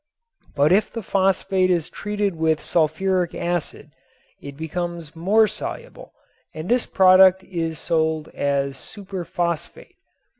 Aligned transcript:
But 0.55 0.71
if 0.71 0.91
the 0.91 1.03
phosphate 1.03 1.69
is 1.69 1.87
treated 1.87 2.33
with 2.35 2.59
sulfuric 2.59 3.35
acid 3.35 3.91
it 4.41 4.57
becomes 4.57 5.15
more 5.15 5.45
soluble 5.47 6.11
and 6.55 6.67
this 6.67 6.87
product 6.87 7.43
is 7.43 7.77
sold 7.77 8.29
as 8.29 8.77
"superphosphate." 8.77 9.97